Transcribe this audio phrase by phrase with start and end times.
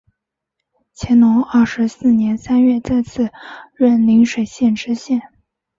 [0.95, 3.29] 乾隆二十四年三月再次
[3.75, 5.21] 任邻水县知县。